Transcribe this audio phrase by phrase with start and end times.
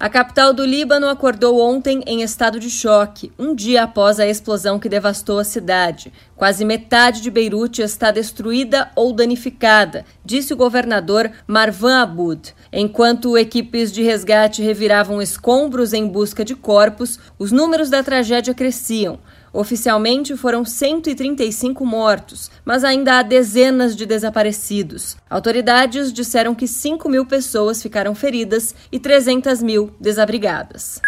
[0.00, 4.78] A capital do Líbano acordou ontem em estado de choque, um dia após a explosão
[4.78, 6.12] que devastou a cidade.
[6.36, 12.54] Quase metade de Beirute está destruída ou danificada, disse o governador Marwan Aboud.
[12.72, 19.18] Enquanto equipes de resgate reviravam escombros em busca de corpos, os números da tragédia cresciam.
[19.52, 25.16] Oficialmente foram 135 mortos, mas ainda há dezenas de desaparecidos.
[25.28, 31.00] Autoridades disseram que 5 mil pessoas ficaram feridas e 300 mil desabrigadas.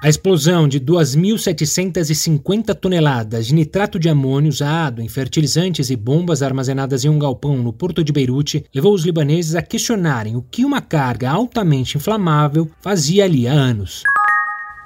[0.00, 7.04] A explosão de 2.750 toneladas de nitrato de amônio usado em fertilizantes e bombas armazenadas
[7.04, 10.80] em um galpão no porto de Beirute levou os libaneses a questionarem o que uma
[10.80, 14.04] carga altamente inflamável fazia ali há anos.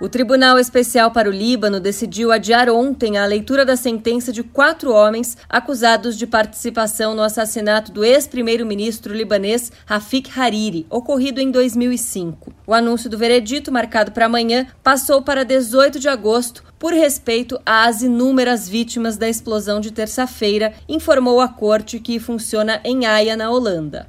[0.02, 4.92] O Tribunal Especial para o Líbano decidiu adiar ontem a leitura da sentença de quatro
[4.92, 12.52] homens acusados de participação no assassinato do ex-primeiro-ministro libanês Rafik Hariri, ocorrido em 2005.
[12.66, 18.02] O anúncio do veredito, marcado para amanhã, passou para 18 de agosto por respeito às
[18.02, 24.08] inúmeras vítimas da explosão de terça-feira, informou a corte que funciona em Haia, na Holanda.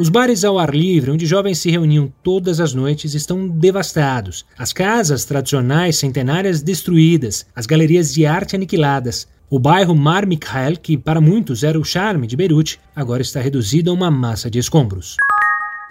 [0.00, 4.46] Os bares ao ar livre, onde jovens se reuniam todas as noites, estão devastados.
[4.56, 9.28] As casas tradicionais centenárias destruídas, as galerias de arte aniquiladas.
[9.50, 13.90] O bairro Mar Mikhael, que para muitos era o charme de Beirute, agora está reduzido
[13.90, 15.18] a uma massa de escombros.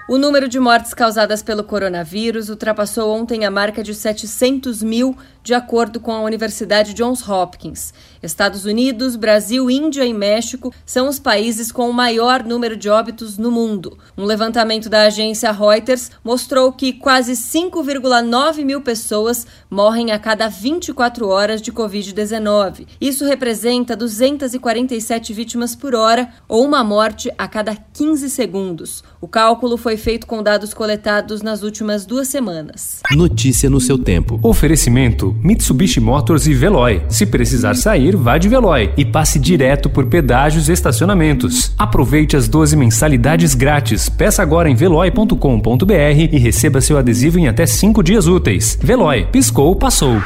[0.09, 5.53] O número de mortes causadas pelo coronavírus ultrapassou ontem a marca de 700 mil, de
[5.53, 7.93] acordo com a Universidade Johns Hopkins.
[8.21, 13.37] Estados Unidos, Brasil, Índia e México são os países com o maior número de óbitos
[13.37, 13.99] no mundo.
[14.17, 21.27] Um levantamento da agência Reuters mostrou que quase 5,9 mil pessoas morrem a cada 24
[21.27, 22.87] horas de Covid-19.
[22.99, 29.03] Isso representa 247 vítimas por hora ou uma morte a cada 15 segundos.
[29.21, 33.01] O cálculo foi feito com dados coletados nas últimas duas semanas.
[33.11, 34.39] Notícia no seu tempo.
[34.41, 37.03] Oferecimento: Mitsubishi Motors e Veloy.
[37.09, 41.73] Se precisar sair, vá de Veloy e passe direto por pedágios e estacionamentos.
[41.77, 44.09] Aproveite as 12 mensalidades grátis.
[44.09, 45.93] Peça agora em veloy.com.br
[46.31, 48.79] e receba seu adesivo em até 5 dias úteis.
[48.81, 50.19] Veloy, piscou, passou.